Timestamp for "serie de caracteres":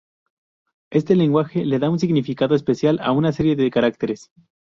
3.31-4.31